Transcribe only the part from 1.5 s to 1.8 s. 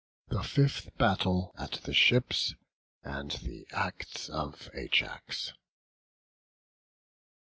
AT